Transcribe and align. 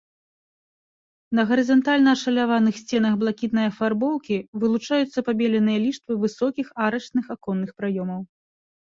На 1.39 1.43
гарызантальна 1.49 2.09
ашаляваных 2.17 2.75
сценах 2.83 3.13
блакітнай 3.23 3.65
афарбоўкі 3.71 4.37
вылучаюцца 4.63 5.19
пабеленыя 5.27 5.79
ліштвы 5.85 6.13
высокіх 6.23 6.67
арачных 6.87 7.25
аконных 7.37 7.71
праёмаў. 7.83 8.21